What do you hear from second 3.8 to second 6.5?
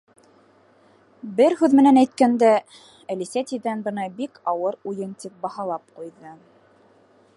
быны бик ауыр уйын тип баһалап ҡуйҙы.